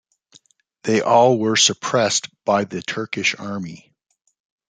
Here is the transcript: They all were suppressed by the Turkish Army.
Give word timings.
They 0.81 1.01
all 1.01 1.37
were 1.37 1.55
suppressed 1.55 2.27
by 2.43 2.63
the 2.63 2.81
Turkish 2.81 3.35
Army. 3.35 3.93